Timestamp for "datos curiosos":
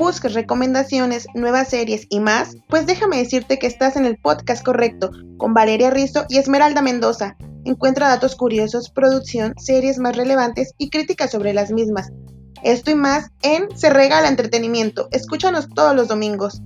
8.08-8.88